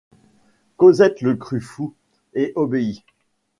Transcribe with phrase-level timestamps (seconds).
[0.77, 1.93] Cosette le crut fou,
[2.33, 3.03] et obéit.